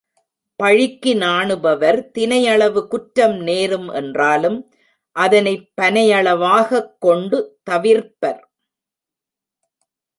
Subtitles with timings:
[0.55, 4.73] பழிக்கு நாணுபவர் தினை அளவு குற்றம் நேரும் என்றாலும்
[5.15, 7.59] அதனைப் பனையளவாகக் கொண்டு
[7.63, 8.41] தவிர்ப்பர்.